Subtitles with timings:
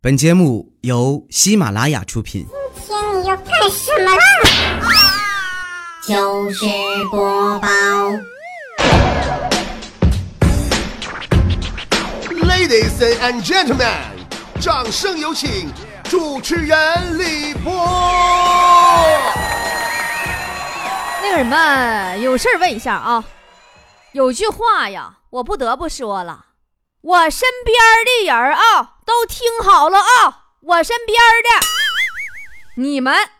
[0.00, 2.46] 本节目由喜马拉雅出品。
[2.86, 4.22] 今天你要干什么啦？
[6.06, 6.64] 就是
[7.10, 7.68] 播报
[12.46, 13.90] ，Ladies and gentlemen，
[14.60, 15.68] 掌声有请
[16.04, 17.72] 主持人李波。
[21.20, 23.24] 那个什么，有事儿问一下啊。
[24.12, 26.46] 有句话呀，我不得不说了，
[27.00, 27.76] 我身边
[28.06, 31.48] 的人啊，都听好了啊，我身边的
[32.76, 33.30] 你们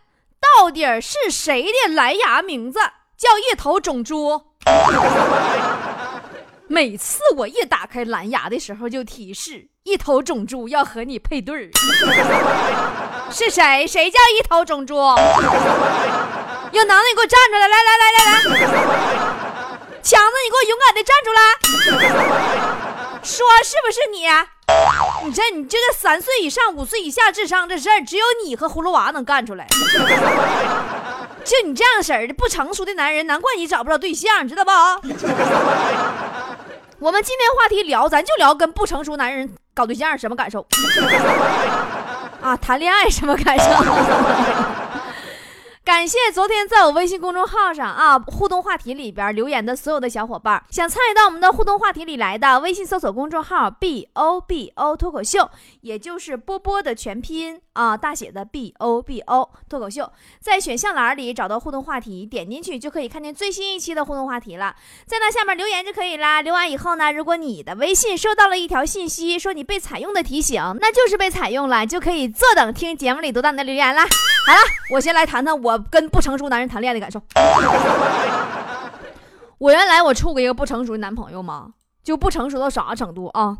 [0.40, 2.80] 到底是谁的蓝牙名字
[3.18, 4.46] 叫一头种猪？
[6.68, 11.68] 每次我一打开蓝牙的时候，就提示一头种猪要和你配对儿。
[13.30, 13.86] 是谁？
[13.86, 14.94] 谁叫一头种猪？
[14.96, 15.14] 有
[16.84, 17.68] 能耐你给我站出来！
[17.68, 18.40] 来来来来来，
[20.02, 21.40] 强子，你给我勇敢的站出来！
[23.22, 24.26] 说是不是你？
[25.24, 29.66] 你这你这个三岁以上、五岁以下智商这事儿，只有你和葫芦娃能干出来。
[31.44, 34.70] 就你这样式儿的不成熟的男人，难怪你找不着对象，知道不？
[37.00, 40.66] 我们今天话题聊，咱就聊跟不成熟男人搞对象什么感受
[42.42, 42.56] 啊？
[42.56, 43.64] 谈恋爱什么感受？
[45.88, 55.50] 感谢昨天在我微信公众号上啊互动话题里边留言的所有的小伙伴，想参与到我们的互动话题里来的，微信搜索公众号 b o b o 脱口秀，
[55.80, 66.42] 也就是波波的全拼啊，大写的 b o b o 脱口秀，在选项栏里找到互动话题，点进去就可以看见最新一期的互动话题了，在那下面留言就可以啦。
[66.42, 74.06] 留完以后呢，如果你的微信收到了一条信息，说你被采用的提醒，那就是被采用了，就可以坐等听节目里读到你的留言啦。
[74.46, 74.60] 好了，
[74.92, 77.20] 我先来谈谈我跟不成熟男人谈恋爱的感受。
[79.58, 83.58] 我原来我处过一个不成熟的男朋友嘛，就不成熟到啥程度啊？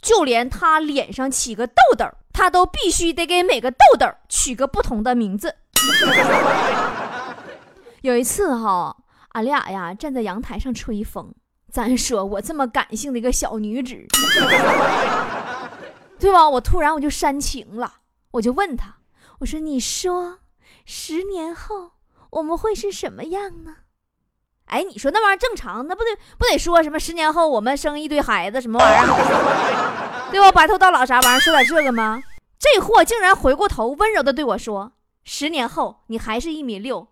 [0.00, 5.54] 就连他脸上起个痘痘，他都必须得给每个痘痘取个不同的名字。
[8.02, 8.96] 有一次哈，
[9.30, 11.34] 俺俩呀站在阳台上吹风，
[11.72, 13.96] 咱说我这么感性的一个小女子，
[16.20, 16.48] 对吧？
[16.48, 17.94] 我突然我就煽情了，
[18.30, 18.94] 我就问他。
[19.40, 20.38] 我说：“你说，
[20.86, 21.90] 十年后
[22.30, 23.76] 我们会是什么样呢？”
[24.66, 26.08] 哎，你说那玩意儿正常，那不得
[26.38, 26.98] 不得说什么？
[26.98, 30.30] 十年后我们生一堆孩子，什么玩意儿？
[30.32, 30.50] 对吧？
[30.50, 31.40] 白头到老啥玩意儿？
[31.40, 32.22] 说点这个吗？
[32.58, 34.92] 这货竟然回过头温柔的对我说
[35.24, 37.06] ：“十年后你还是一米六。”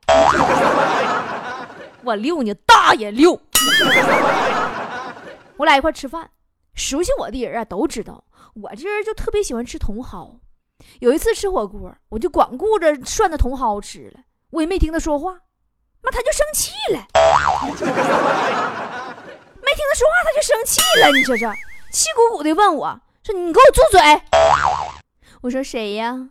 [2.03, 3.41] 我六你大爷六！
[5.56, 6.31] 我俩一块吃饭，
[6.75, 8.25] 熟悉我的人啊都知道，
[8.55, 10.41] 我这人就特别喜欢吃茼蒿。
[11.00, 15.33] 有一次吃火锅，我就光顾着涮那茼蒿吃了，我也没听他说话，
[16.03, 17.06] 妈他就生气了，
[19.62, 21.47] 没听他说话他就生气了，你说这
[21.91, 24.00] 气鼓鼓的问我说：“你给我住嘴！”
[25.43, 26.28] 我说：“谁呀？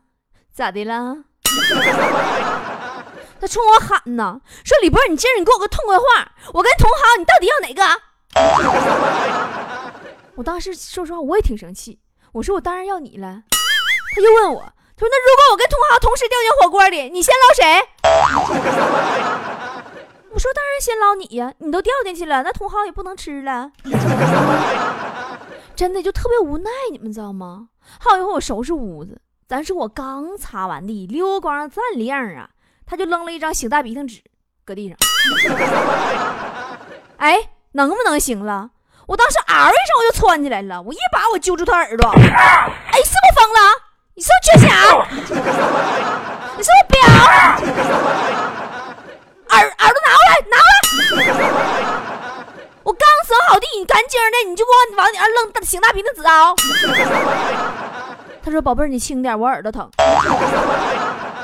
[0.53, 1.17] 咋的了？”
[3.41, 6.03] 他冲我喊呢，说：“李波，你今儿你给我个痛快话，
[6.53, 7.83] 我跟茼蒿你到底要哪个？”
[10.35, 11.99] 我当时说实话我也挺生气，
[12.33, 13.43] 我说：“我当然要你了。”
[14.15, 14.61] 他就问我，
[14.95, 17.81] 他说：“那如果我跟同行同时掉进火锅里，你先捞谁？”
[20.29, 23.71] 我说：“当然先捞你呀，你都掉进去了，那同行也不能吃了。”
[25.75, 27.67] 真的就特别无奈，你们知道吗？
[27.99, 32.49] 好一会我收拾屋子，咱说我刚擦完地，溜光锃亮啊，
[32.85, 34.21] 他就扔了一张擤大鼻涕纸
[34.63, 34.97] 搁地上。
[37.17, 38.69] 哎，能不能行了？
[39.05, 43.59] 我当时嗷一声我就窜起来了，我一把我揪住他耳朵，哎，是不是疯了？
[44.15, 44.69] 你是不是缺钱？
[46.55, 47.01] 你是不是婊？
[49.49, 50.69] 耳耳朵拿过来，拿过
[51.17, 51.25] 来！
[52.83, 56.53] 我刚整好地，你干净的，你就给我往你那扔擤大鼻涕纸啊！
[58.43, 60.03] 他说：“宝贝儿，你轻点，我耳朵疼。”我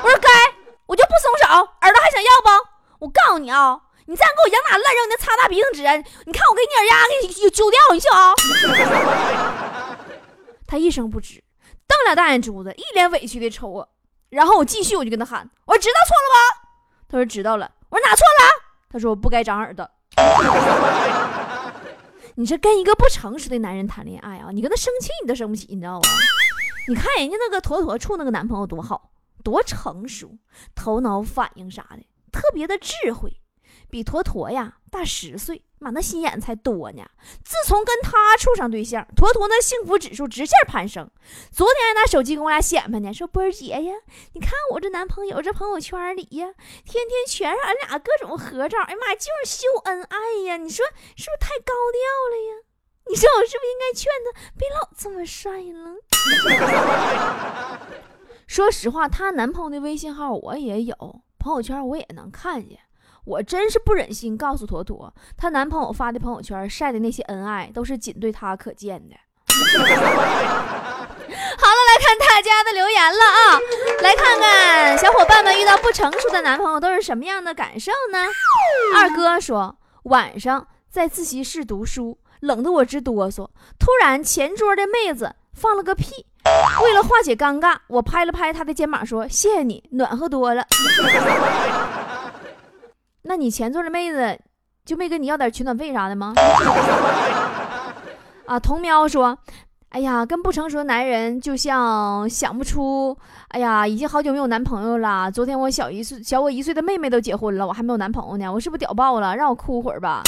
[0.08, 0.28] 说：“该，
[0.86, 2.50] 我就不松手，耳朵还想要不？
[3.00, 5.82] 我告诉你啊！”你再给我往哪乱扔那擦大鼻涕纸？
[6.24, 8.34] 你看我给你耳压给你揪掉，你信啊？
[10.68, 11.40] 他一声不吱，
[11.90, 13.88] 瞪俩大眼珠子，一脸委屈的瞅我。
[14.28, 16.36] 然后我继续，我就跟他喊：“我说知道错了吧？”
[17.10, 17.68] 他说知道了。
[17.88, 18.28] 我说哪错了？
[18.88, 19.90] 他说我不该长耳朵。
[22.36, 26.08] 你这跟一个不成熟的男人谈恋爱啊，你跟他生气你都生不起，你知道吗？
[26.86, 29.10] 你看人家那个妥妥处那个男朋友多好，
[29.42, 30.38] 多成熟，
[30.76, 31.98] 头脑反应啥的
[32.30, 33.40] 特别的智慧。
[33.90, 37.02] 比坨坨呀大十岁，妈那心眼才多呢。
[37.44, 41.10] 自从跟他处上对象，坨坨那幸福指数直线攀升。
[41.50, 43.94] 昨天还拿手机跟我俩显摆呢，说波儿姐呀，
[44.34, 46.46] 你看我这男朋友这朋友圈里呀，
[46.84, 50.16] 天天全是俺俩各种合照，哎呀妈，就是秀恩爱
[50.46, 50.56] 呀。
[50.56, 50.84] 你说
[51.16, 52.00] 是不是太高调
[52.30, 52.62] 了呀？
[53.08, 55.96] 你说我是不是应该劝他别老这么帅了？
[58.46, 62.78] 说实话，她男朋友的微信号我也有，朋友圈我也能看见。
[63.30, 69.14] 我真是不忍心告诉坨坨，她男朋友发的朋友圈晒的那些恩爱，都是仅对她可见的。
[69.46, 69.52] 好
[71.68, 73.60] 了，来看大家的留言了啊！
[74.02, 78.18] 来看看小伙伴们遇到不成熟的男朋友都是什么样的感受呢？
[78.96, 83.48] 二哥说，晚上在自习室读书，冷得我直哆嗦。
[83.78, 86.26] 突然前桌的妹子放了个屁，
[86.82, 90.66] 为了化解尴尬，我拍了拍她的肩膀说：“谢谢你，暖和多了。”
[93.22, 94.38] 那你前座的妹子
[94.84, 96.34] 就没跟你要点取暖费啥的吗？
[98.46, 99.38] 啊，童喵说。
[99.90, 103.16] 哎呀，跟不成熟的男人就像想不出。
[103.48, 105.28] 哎呀，已经好久没有男朋友了。
[105.32, 108.52] 昨天我小一岁、小我一岁的妹妹都结婚了，我还没有男朋友呢。
[108.52, 109.34] 我是不是屌爆了？
[109.34, 110.22] 让我哭会儿吧。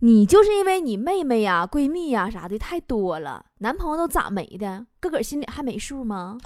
[0.00, 4.86] 你就是因为你妹妹呀、闺蜜呀啥的太多了，男朋友都咋没的？
[5.00, 6.38] 个个心里还没数吗？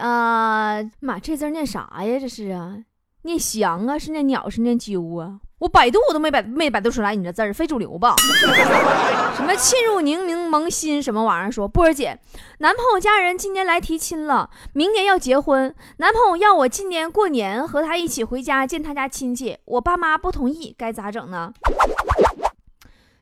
[0.00, 2.18] 啊妈，这字念啥呀？
[2.18, 2.76] 这是啊，
[3.22, 5.40] 念翔啊，是念鸟，是念鸠啊？
[5.58, 8.14] 我百度我都没百没百度出来你这字儿，非主流吧？
[9.36, 11.52] 什么沁入柠檬萌心什么玩意儿？
[11.52, 12.18] 说波儿姐，
[12.60, 21.52] 男朋友家人今年来提亲了，明年要结婚，男朋友要我今年过年和他一起回家见他家亲戚，我爸妈不同意，该咋整呢？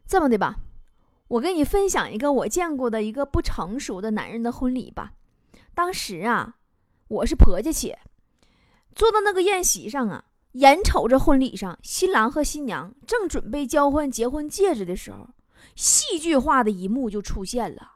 [0.06, 0.56] 这么的吧，
[1.26, 5.10] 我跟你分享一个我见过的一个不成熟的男人的婚礼吧。
[5.74, 6.54] 当时啊，
[7.08, 7.98] 我是婆家且
[8.94, 10.24] 坐到那个宴席上啊。
[10.52, 15.28] 眼瞅着婚礼上，新郎和新娘正准备交换结婚戒指的时候，
[15.76, 17.92] 戏剧化的一幕就出现了。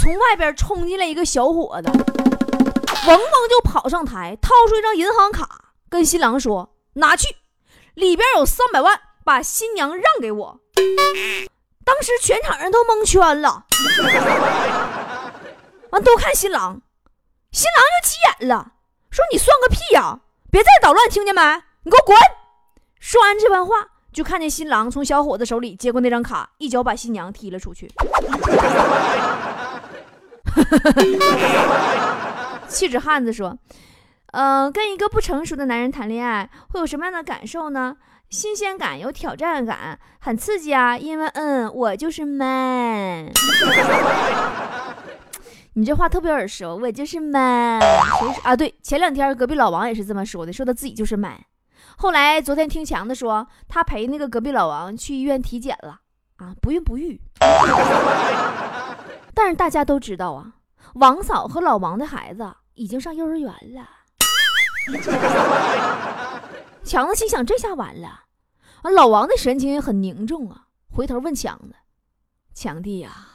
[0.00, 7.26] 从外边冲进来一个小伙子，嗡嗡就跑上台，掏出一张银行卡，跟新郎说：“拿去，
[7.94, 10.60] 里边有三百万，把新娘让给我。”
[11.84, 13.66] 当时全场人都蒙圈了，
[15.90, 16.80] 完都看新郎，
[17.50, 18.72] 新郎就急眼了，
[19.10, 21.40] 说：“你算个屁呀！”别再捣乱，听见没？
[21.82, 22.14] 你给我滚！
[23.00, 23.74] 说完这番话，
[24.12, 27.90] 就看见新郎从小伙子手里接过那张卡，一脚把新娘踢了出去。
[32.68, 33.56] 气质汉子说
[34.32, 37.96] ：“嗯，跟一个不成熟的男人谈恋爱，会有什么样的感受呢？
[38.28, 40.98] 新鲜感，有挑战感，很刺激啊！
[40.98, 43.32] 因为，嗯，我就是 man。”
[45.78, 47.80] 你这话特别耳熟，我就是 man。
[48.42, 48.56] 啊？
[48.56, 51.40] 对，前两天隔壁老王也是这么说的，说他自己就是满。
[51.96, 56.00] 后来昨天听强子说，他陪那个隔壁老王去医院体检了
[56.38, 57.20] 啊，不孕不育。
[59.32, 60.54] 但是大家都知道啊，
[60.94, 63.88] 王嫂和老王的孩子已经上幼儿园了。
[66.82, 68.24] 强子心想，这下完了。
[68.82, 71.76] 啊，老王的神情也很凝重啊，回头问强子
[72.52, 73.28] ：“强弟呀。”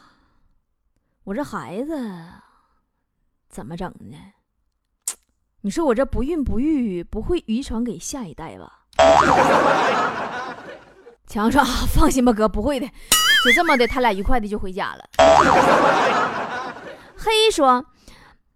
[1.26, 1.98] 我这孩子
[3.50, 4.18] 怎么整呢？
[5.62, 8.80] 你说我这不孕不育不会遗传给下一代吧？
[11.26, 11.64] 强说
[11.96, 12.86] ：“放心吧，哥，不会的。”
[13.46, 15.06] 就这么的，他俩愉快的就回家了。
[17.16, 17.86] 黑说：“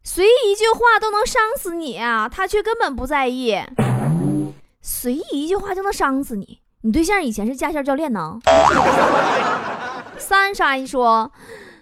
[0.04, 3.58] 随意一句话都能伤死你啊！”他却根本不在意。
[4.82, 6.60] 随意一句话就能伤死你？
[6.82, 8.38] 你对象以前是驾校教练呢？
[10.20, 11.32] 三傻一说。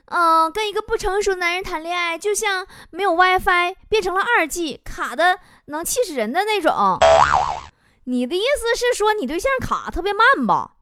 [0.08, 7.00] 嗯，跟一个不成熟的男人谈恋爱，就像没有 WiFi 变成了二 G，卡的能气死人的那种。
[8.06, 10.74] 你的意思是说你对象卡特别慢吧？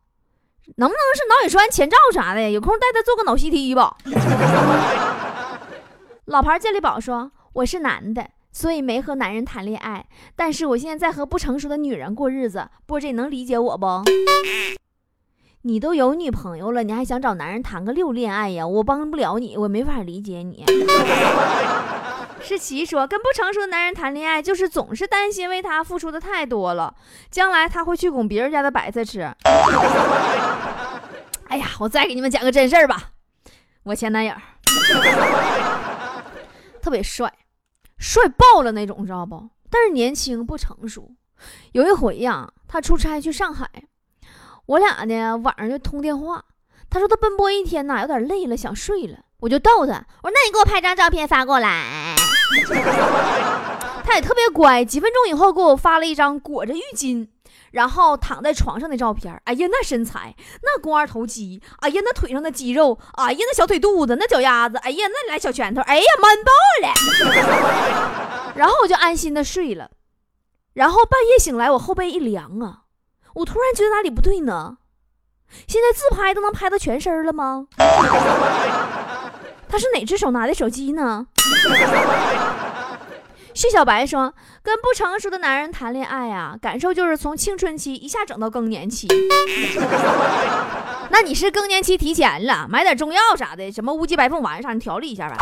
[0.75, 2.51] 能不能是脑血栓、前兆啥的？
[2.51, 3.95] 有空带他做个脑 CT 吧。
[6.25, 10.05] 老牌健力宝说：“我是男的，所以没和男人谈恋爱，
[10.35, 12.69] 但是我现在在和不成熟的女人过日子。
[12.85, 14.03] 波姐能理解我不？”
[15.65, 18.67] 你都有女朋友了，你还想找男人谈个六恋爱呀？
[18.67, 20.65] 我帮不了你，我没法理解你。
[22.43, 26.93] 诗琪说，跟不成熟的男人谈恋爱，就是总是担心为他付出的太多了，
[27.31, 29.21] 将来他会去拱别人家的白菜吃。
[31.47, 33.11] 哎呀，我再给你们讲个真事儿吧。
[33.83, 34.33] 我前男友
[36.81, 37.33] 特别帅，
[37.97, 39.47] 帅爆了那种，知道不？
[39.69, 41.09] 但是年轻不成熟。
[41.71, 43.69] 有一回呀，他出差去上海。
[44.65, 46.45] 我俩呢，晚上就通电话。
[46.89, 49.17] 他说他奔波一天呐，有点累了，想睡了。
[49.39, 52.15] 我就逗他，我说：“那你给我拍张照片发过来。
[54.05, 57.27] ”他也特别乖，几分钟以后给我发了一张裹着浴巾，
[57.71, 59.41] 然后躺在床上的照片。
[59.45, 66.51] 哎呀，那身材，那肱二头肌，哎呀，那腿上的肌肉，哎呀，那小腿肚子，那脚丫子，哎呀，那俩小拳头，哎呀，man 爆
[66.87, 68.53] 了。
[68.55, 69.89] 然后我就安心的睡了。
[70.73, 72.82] 然后半夜醒来，我后背一凉啊。
[73.35, 74.77] 我突然觉得哪里不对呢？
[75.67, 77.67] 现在自拍都能拍到全身了吗？
[79.69, 81.27] 他是哪只手拿的手机呢？
[83.53, 89.07] 谢小白说：“跟不成熟的男人谈恋爱啊，感受就是从青春期一下整到更年期。
[91.11, 95.37] 那你是更年期提前了，买点中药啥的，什么乌鸡白凤丸啥，你调理一下呗。”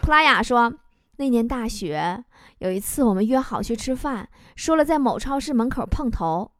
[0.00, 0.72] 普拉雅说
[1.16, 2.24] ：“那年大学
[2.62, 6.52] 有一次，我们约好去吃饭，说了在某超市门口碰头。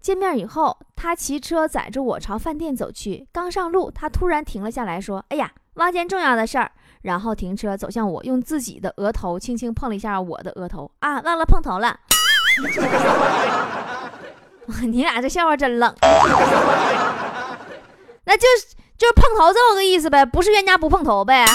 [0.00, 3.28] 见面以后，他骑车载着我朝饭店走去。
[3.30, 6.72] 刚上路，他突然停了下来，说：‘哎呀，忘件重要的事儿。’
[7.02, 10.90] 然后停车走向我，用自己的额头轻轻碰了一下我的额头。
[10.98, 11.96] 啊，忘了碰头了。
[14.82, 15.94] 你俩这笑话真冷。
[18.24, 21.46] 那就是就是碰头这么个意思呗，不是冤家不碰头呗。”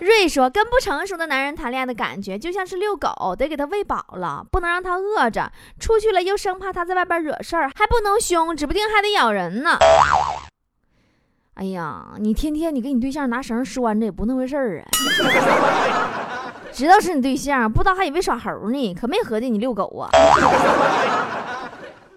[0.00, 5.52] 瑞说：“跟不成熟的男人谈恋爱的感觉，就像是遛狗，得给他喂饱了，不能让他饿着。
[5.78, 9.76] 出去了又生怕他在外边惹事儿，还不能凶，指不定还得咬人呢。
[11.54, 14.88] 哎呀，你天天你给你对象拿绳拴着，也不那回事儿啊。
[16.72, 20.08] 知道是你对象，不知道还以为耍猴呢，可没合计你遛狗啊。”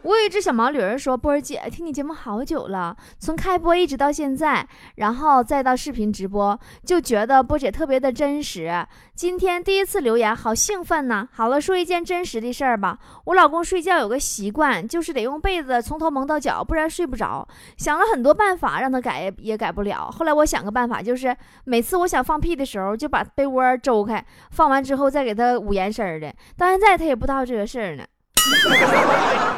[0.03, 8.85] 我有一只小毛驴儿说：“波儿姐，听你节目好久了，从开播一直到现在，然后再到视频直播，就觉得波姐特别的真实。
[9.15, 11.29] 今天第一次留言，好兴奋呐！
[11.31, 12.97] 好了，说一件真实的事儿吧。
[13.25, 17.47] 我老公睡觉有个习惯，就是得用被子从头蒙到脚，不然睡不着。
[17.77, 20.11] 想了很多办法让他改，也改不了。
[20.11, 21.33] 后来我想个办法，就是
[21.63, 26.33] 每次我想放屁的时候，就把被窝周开，放完之后再给他捂严实的。
[26.57, 28.03] 到现在他也不知道这个事儿呢。”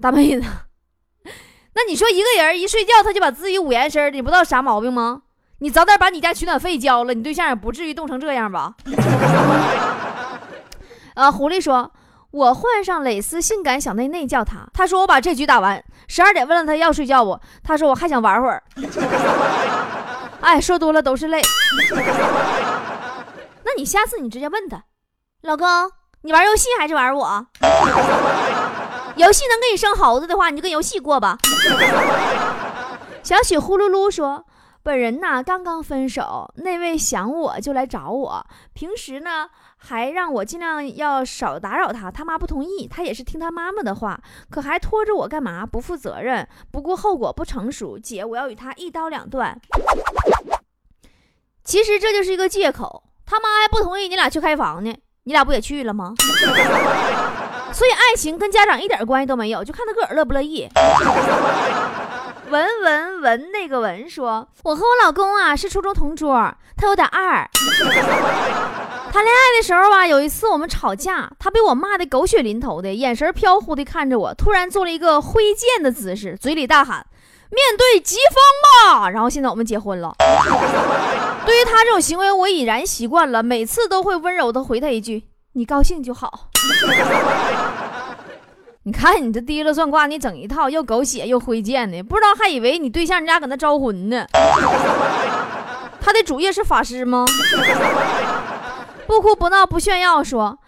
[0.00, 0.46] 大妹子，
[1.74, 5.22] 那你说一个人一睡觉他就把自己捂严身你不知道啥毛病吗？
[5.60, 8.74] 你早点把你家取暖费交了，你对象也不至于冻成这样吧？
[11.14, 11.92] 呃，狐狸说，
[12.30, 17.40] 我换上蕾丝性感小内内叫他，他说我把这局打完，十二点问了他要睡觉不？
[17.64, 18.62] 他说我还想玩会儿。
[20.40, 21.42] 哎，说多了都是泪。
[23.64, 24.84] 那你下次你直接问他，
[25.42, 25.66] 老公，
[26.22, 27.46] 你玩游戏还是玩我？
[29.18, 31.36] 游戏能给你生猴子的话，你就跟游戏过吧。
[33.22, 34.46] 小雪呼噜噜说
[34.82, 45.66] ：“本人呐，刚刚分手，那位想我就来找我，平时呢还让我尽量要少打扰他，他妈不同意，他也是听他妈妈的话，可还拖着我干嘛？
[45.66, 47.98] 不负责任，不顾后果，不成熟。
[47.98, 49.60] 姐，我要与他一刀两断。
[51.64, 56.14] 其实这就是一个借口，他妈还不同意你俩去开房呢，你俩不也去了吗？”
[57.72, 60.68] 所以爱情跟家长一点关系都没有，就看他个儿乐不乐意。
[62.50, 66.32] 文文文那个文说：“我和我老公啊是初中同桌，
[66.78, 67.46] 他有点二。
[69.12, 77.04] 谈恋爱的时候吧，有一次我们吵架，他被我骂的狗血淋头的，眼神飘忽的看着我，突然做了一个挥剑的姿势，嘴里大喊
[77.52, 80.14] ：‘面对疾风吧！’然后现在我们结婚了。
[81.44, 86.48] 对于他这种行为，我已然习惯了，每次都会温柔的回他一句。”你高兴就好。
[88.84, 94.26] 你看你这提了算卦，你整一套又狗血又挥剑的，不知道还以为你对象家搁那招魂呢。
[96.00, 97.26] 他的主业是法师吗？
[99.06, 100.58] 不哭不闹不炫耀，说，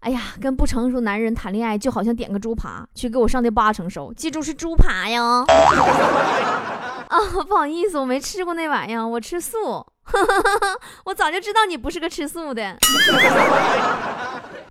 [0.00, 5.44] 哎呀，跟不成熟男人谈恋爱就好像点个猪扒去给我上的八成熟，记住是猪扒呀。
[7.08, 9.86] 啊，不好意思，我没吃过那玩意儿，我吃素。
[11.04, 12.76] 我早就知道你不是个吃素的。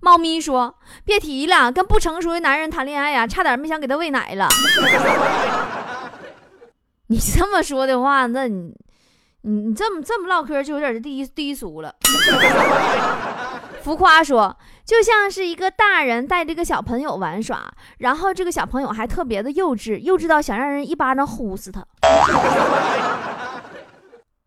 [0.02, 0.74] 猫咪说
[1.04, 4.48] ：“别提了，跟不成熟的男人谈恋爱呀，差点没想给他喂奶了。
[7.08, 8.72] ”你这么说的话，那你
[9.42, 11.94] 你你这么这么唠嗑就有点低低俗了。
[13.82, 21.84] 浮夸说：“就像是一个大人带着个小朋友玩耍，然后这个小朋友还特别的幼稚，幼稚到想让人一巴掌呼死他。”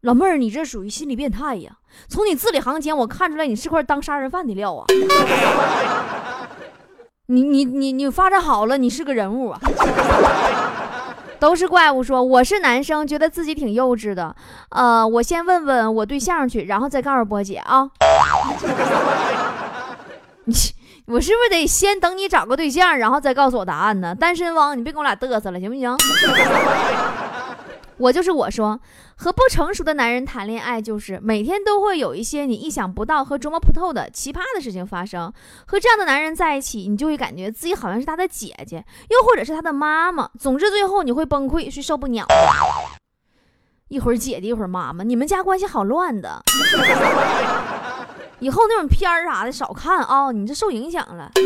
[0.02, 1.72] 老妹儿，你这属于心理变态呀！
[2.08, 4.86] 从你字里行间，我看出来你是块当杀人犯的料啊！
[7.28, 9.60] 你你你你发展好了，你是个人物啊！
[11.38, 14.36] 都是怪物说我是男生，觉得自己挺幼稚的。
[14.70, 17.90] 呃，我先问问我对象去，然后再告诉波姐啊。
[20.46, 20.54] 你
[21.08, 24.16] 我是不是得先等你找个对象，然后再告诉我答案呢？
[24.16, 25.98] 单身汪，你别跟我俩嘚瑟了，行不行？
[28.00, 28.80] 我就是我说，
[29.18, 35.34] 和不成熟的男人谈恋爱，就是每天都会有一些你意想不到和琢磨不透的奇葩的事情发生。
[35.66, 40.30] 和这样的男人在一起，你就会感觉自己好像是他的姐姐，又或者是他的妈妈。
[40.40, 42.36] 总之，最后你会崩溃，是受不了的。
[43.90, 46.42] 一会儿姐姐，一会儿妈妈，你们家关系好乱的。
[48.40, 51.30] 以后那种片儿啥的少看啊，你这受影响了。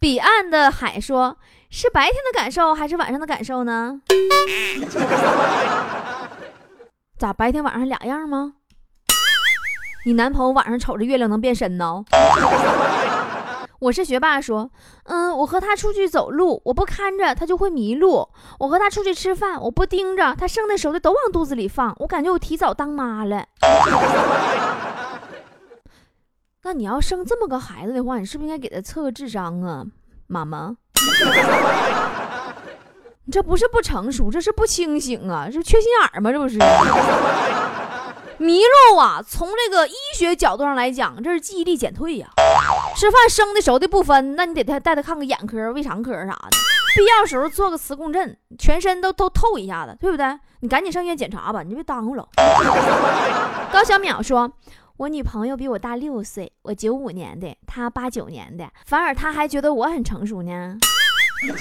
[0.00, 1.36] 彼岸的海说。
[1.74, 3.98] 是白天的感受还是晚上的感受呢？
[7.16, 8.52] 咋白天晚上俩样吗？
[10.04, 12.04] 你男朋友晚上瞅着月亮能变身呢？
[13.80, 14.70] 我是学霸，说，
[15.04, 23.46] 嗯，我和他出去走路，我不看着他就会迷路；我和他出去吃饭，我不盯着他生的熟的都往肚子里放，我感觉我提早当妈了。
[26.64, 29.86] 那你要生这么个孩子的话，你是不是应该给他测个智商啊，
[30.26, 30.76] 妈妈？
[33.24, 36.32] 你 这不是不成熟，这是不清醒啊，这缺心眼儿吗？
[36.32, 36.58] 这不是？
[38.38, 39.22] 迷路啊！
[39.24, 42.28] 从这个医学角度上来讲，这是记忆力减退呀。
[42.96, 46.48] 吃饭生的熟的不分，那你得带带他看个眼科、胃肠科啥的，
[46.96, 50.26] 必要时候做个磁共振，全身都都透一下子，对不对？
[50.58, 52.26] 你赶紧上医院检查吧，你别耽误了。
[53.72, 54.50] 高小淼说
[54.98, 60.78] ：“我女朋友比我大六岁，我九五年的，她八九年的，反而她还觉得我很成熟呢。”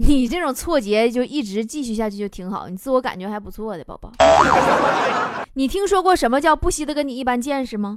[0.00, 4.12] 你这种错觉就一直继续下去就挺好，你自我感觉还不错的宝宝。
[5.54, 7.96] 你听说过什么叫不惜的跟你一般见识吗？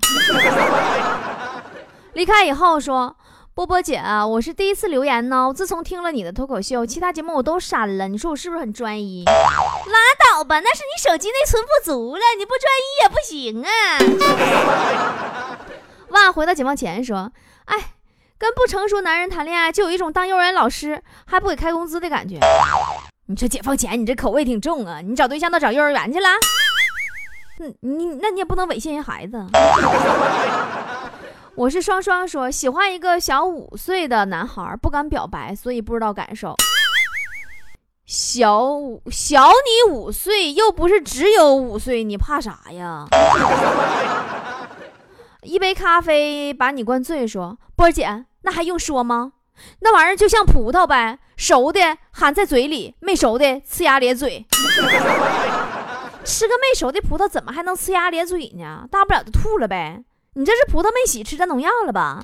[2.14, 3.16] 离开以后说，
[3.54, 5.54] 波波姐啊，我是第一次留言呢。
[5.56, 8.08] 自从听了你的脱口秀，其他节目我都删了。
[8.08, 9.24] 你说我是不是很专一？
[9.26, 9.34] 拉
[10.34, 13.70] 倒吧，那是你手机内存不足了，你不专一也不行啊。
[16.10, 17.32] 哇，回到解放前说，
[17.66, 17.94] 哎。
[18.42, 22.40] 跟不成熟男人谈恋爱，就有一种当幼儿园老师还不给开工资的感觉。
[23.28, 25.00] 你这解放前，你这口味挺重啊！
[25.00, 26.28] 你找对象都找幼儿园去了？
[27.60, 29.46] 嗯，你那你也不能猥亵人孩子。
[31.54, 36.56] 我是双双说喜欢一个小五岁的男孩，不敢表白，所以不知道感受。
[38.08, 38.72] 小
[39.12, 43.06] 小你五岁，又不是只有五岁，你怕啥呀？
[45.44, 48.26] 一杯咖啡把你灌醉，说波姐。
[48.44, 49.34] 那还用说吗？
[49.80, 54.46] 那玩意儿就像葡萄呗，熟的含在嘴里，没熟的呲牙咧嘴。
[56.24, 58.86] 吃个没熟的葡萄，怎么还能呲牙咧嘴呢？
[58.90, 60.04] 大不了就吐了呗。
[60.34, 62.20] 你这是葡萄没洗，吃着农药了吧？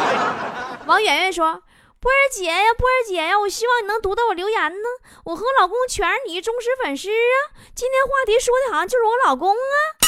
[0.86, 1.62] 王媛媛说
[2.00, 4.88] ：“波儿姐呀，波儿姐呀，我希望你能读到我留言呢。
[5.24, 7.50] 我和我老公全是你忠实粉丝啊。
[7.74, 9.98] 今天话题说的好像就是我老公啊。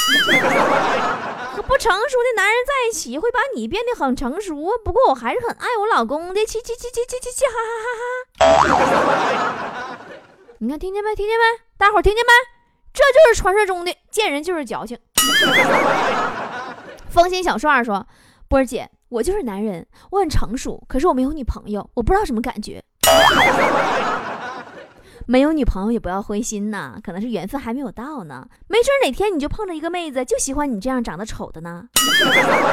[1.57, 7.53] ”和不成熟的男人在一起会把你变得很成熟，不过我还是很爱我老公的，气气气气气气气，哈
[8.39, 9.99] 哈哈哈！
[10.63, 11.17] 你看，听见没？
[11.17, 11.45] 听见没？
[11.77, 12.33] 大伙儿听见没？
[12.93, 14.97] 这就是传说中的见人就是矫情。
[17.11, 18.07] 风心小帅说
[18.49, 22.83] ：“波儿姐，我就是男人，我很成熟，可是我没有女朋友，我不知道什么感觉。
[25.27, 28.45] ”没有女朋友也不要灰心呐，可能是缘分还没有到呢。
[28.67, 31.85] 没准哪天你就碰着一个妹子，就喜欢你这样长得丑的呢。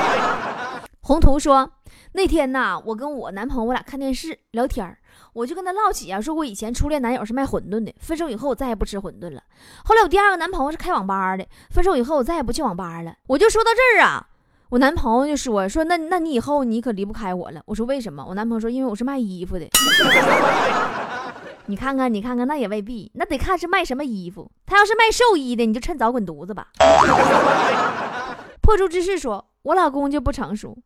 [1.02, 1.72] 宏图说，
[2.14, 4.98] 那天呐，我跟我男朋友我俩看电视聊天
[5.34, 9.42] 我就跟他唠起啊，说我以前初恋男友是卖馄饨的，分手以后我再也不吃馄饨了。
[9.86, 13.14] 后来我第二个男朋友是开网吧的，分手以后我再也不去网吧了。
[13.28, 14.26] 我就说到这儿啊，
[14.70, 17.62] 我男朋友就说说那那你以后你可离不开我了。
[17.66, 18.26] 我说为什么？
[18.28, 19.66] 我男朋友说因为我是卖衣服的。
[21.68, 24.50] 你看看，你看看，那也未必，那得看是卖什么衣服。
[24.66, 26.68] 他要是卖寿衣的，你就趁早滚犊子吧。
[28.62, 30.78] 破竹之士说：“我老公就不成熟，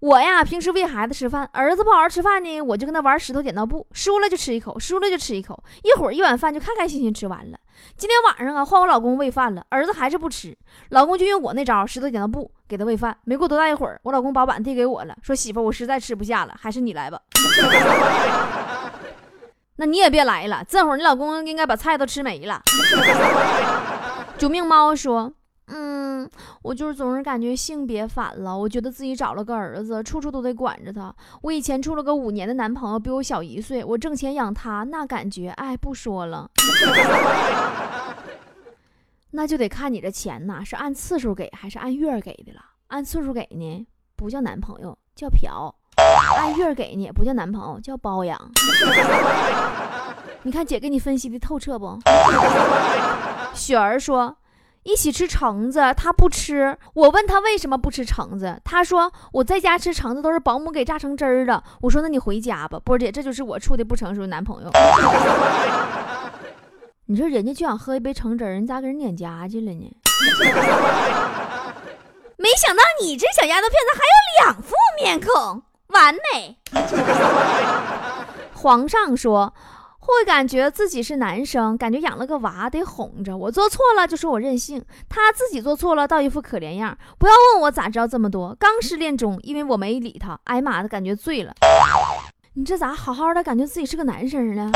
[0.00, 7.58] 我呀，平时喂孩子吃饭，儿子不好好吃饭呢，我就跟他玩石头剪刀布，输了就吃一口，输了就吃一口，一会儿一碗饭就开开心心吃完了。
[7.96, 10.56] 今天晚上啊，换我老公喂饭了，儿子还是不吃，
[10.90, 13.16] 老公就用我那招石头剪刀布给他喂饭。
[13.24, 17.18] 没过多大一会儿，我老公把碗递给我了，说媳妇，我实在吃不下了，还是你来吧。
[19.80, 22.60] ”那你也别来了，这会儿你老公应该把菜都吃没了。
[24.36, 25.32] 救命猫说
[25.70, 26.28] ：“嗯，
[26.62, 31.14] 我就是总是感觉性别反了，我觉得自己找了个儿子，处处都得管着他。
[31.42, 36.50] 我以前处了个五年的男朋友，比我小一岁，我挣钱养他，那感觉，哎，不说了。
[39.30, 42.60] 那就得看你这钱呐，是按次数给还是按月给的了。
[42.88, 43.86] 按次数给呢，
[44.16, 45.74] 不叫男朋友，叫嫖。”
[46.38, 48.38] 按月给呢不叫男朋友，叫包养。
[50.42, 51.98] 你看姐给你分析的透彻不？
[53.52, 54.36] 雪儿说
[54.84, 56.78] 一起吃橙子，他不吃。
[56.94, 61.62] 我问他为什么不吃橙子，他说我在家吃橙子都是保姆给榨成汁儿的。
[61.80, 64.70] 我说那你回家吧，波姐，这就是我处的不成熟男朋友。
[67.10, 69.80] 你说人家就想喝一杯橙汁儿，人咋给人撵家去了呢？
[72.36, 74.10] 没想到你这小丫头片子还有
[74.44, 75.62] 两副面孔。
[75.86, 76.54] 完美。
[78.52, 79.54] 皇上说
[80.00, 86.98] 会感觉自己是男生，感觉养了个娃得哄着我，做错了就说我任性，他自己做错了倒一副可怜样。
[87.18, 91.54] 不要问我咋知道这么多，刚失恋中，因为我没理他，哎妈的，感觉醉了。
[92.52, 94.70] 你这咋好好的感觉自己是个男生呢？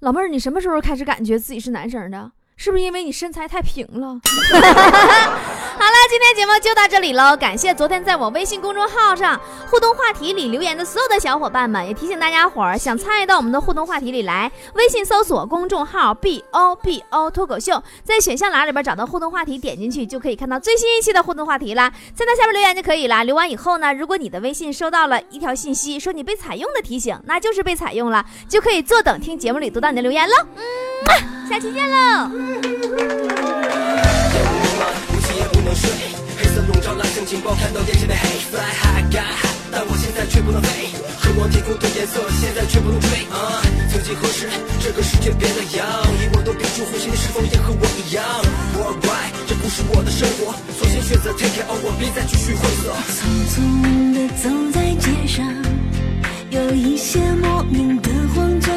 [0.00, 2.32] 老妹儿，你什么时候开始感觉自己是男生的？
[2.56, 4.20] 是不是因为你身材太平了？
[5.74, 23.24] 好了，今天节目就到这里喽，感谢昨天在我微信公众号上互动话题里留言的所有的小伙伴们，也提醒大家伙儿想参与到我们的互动话题里来，微信搜索公众号 B O B O 脱口秀，在选项栏里边找到互动话题，点进去就可以看到最新一期的互动话题啦，在那下面留言就可以啦。
[23.24, 30.34] 留完以后呢，如果你的微信收到了一条信息，说你被采用的提醒，那就是被采用了，就可以坐等听节目里读到你的留言喽。
[30.56, 30.62] 嗯，
[31.48, 33.91] 下期见喽。
[37.22, 43.08] 笼罩蓝色情报，看到眼前的黑，fly high got high，但我现在却不能飞，渴望天空的颜色，现在却不能追。
[43.30, 44.48] 啊，曾几何时，
[44.80, 45.86] 这个世界变得样，
[46.18, 48.24] 以我都屏住呼吸，你是否也和我一样
[48.74, 52.90] ？Worldwide，这不是我的生活，索性选择 take it all，我别再继续灰色。
[53.14, 53.22] 匆
[53.54, 55.46] 匆地走在街上，
[56.50, 58.74] 有一些莫名的慌张，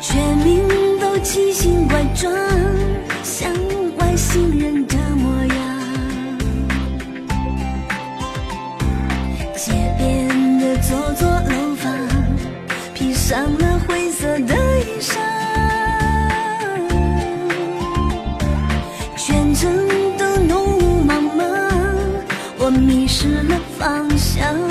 [0.00, 0.64] 全民
[0.98, 2.32] 都奇形怪状，
[13.28, 15.18] 上了灰色的衣裳。
[19.18, 19.70] 全城
[20.16, 21.44] 都浓雾茫茫，
[22.56, 24.67] 我迷失了方向。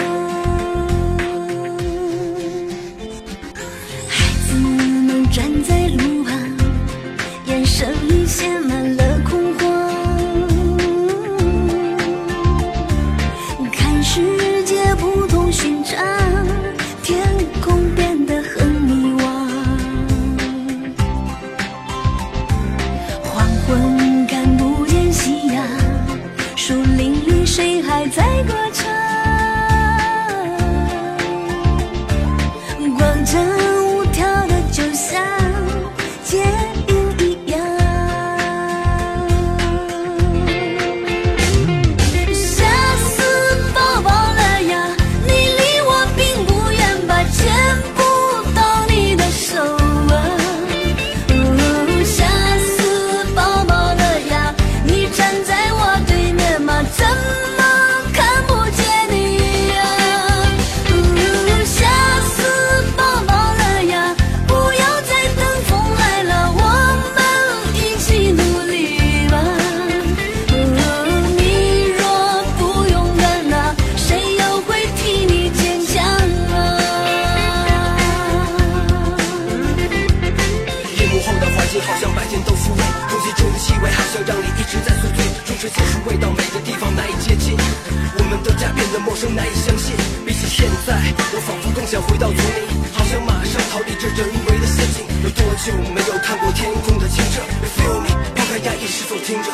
[90.87, 90.93] 在，
[91.33, 95.03] 我仿佛更想回到丛林，好想马上逃离这人为的陷阱。
[95.21, 97.41] 有多久没有看过天空的清澈
[97.75, 98.07] feel me？
[98.33, 99.51] 抛开压抑，是否听着？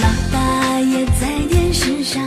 [0.00, 2.22] 老大爷在电视上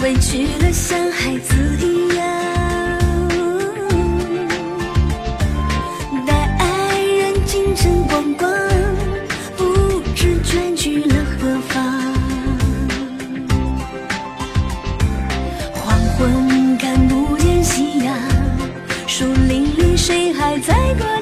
[0.00, 2.26] 委屈的像孩子一样，
[20.68, 21.17] 再过。